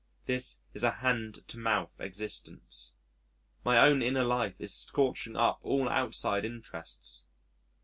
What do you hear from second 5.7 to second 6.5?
outside